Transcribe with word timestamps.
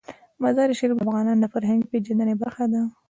مزارشریف 0.43 0.91
د 0.95 1.01
افغانانو 1.05 1.41
د 1.43 1.45
فرهنګي 1.53 1.85
پیژندنې 1.91 2.35
برخه 2.41 2.65
ده. 2.73 2.81